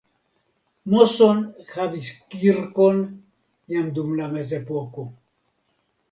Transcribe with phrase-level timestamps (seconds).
[0.93, 1.41] Moson
[1.73, 3.03] havis kirkon
[3.73, 5.05] jam dum la mezepoko.